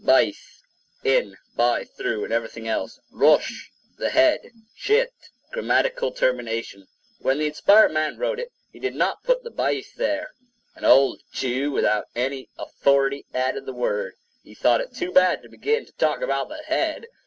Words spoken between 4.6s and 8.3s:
Sheit—grammatical termination. When the inspired man